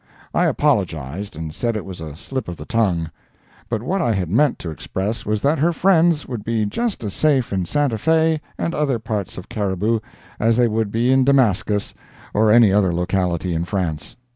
I 0.33 0.45
apologized, 0.47 1.35
and 1.35 1.53
said 1.53 1.75
it 1.75 1.85
was 1.85 2.01
a 2.01 2.15
slip 2.15 2.47
of 2.47 2.57
the 2.57 2.65
tongue—but 2.65 3.83
what 3.83 4.01
I 4.01 4.13
had 4.13 4.31
meant 4.31 4.57
to 4.57 4.71
express 4.71 5.27
was 5.27 5.43
that 5.43 5.59
her 5.59 5.71
friends 5.71 6.27
would 6.27 6.43
be 6.43 6.65
just 6.65 7.03
as 7.03 7.13
safe 7.13 7.53
in 7.53 7.65
Santa 7.65 7.99
Fe 7.99 8.41
and 8.57 8.73
other 8.73 8.97
parts 8.97 9.37
of 9.37 9.47
Cariboo 9.47 9.99
as 10.39 10.57
they 10.57 10.67
would 10.67 10.91
be 10.91 11.11
in 11.11 11.23
Damascus, 11.23 11.93
or 12.33 12.49
any 12.49 12.73
other 12.73 12.91
locality 12.91 13.53
in 13.53 13.63
France. 13.63 14.15